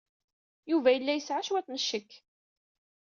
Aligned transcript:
Yuba 0.71 0.89
yella 0.91 1.13
yesɛa 1.13 1.45
cwiṭ 1.47 1.67
n 1.69 1.77
ccek. 1.83 2.11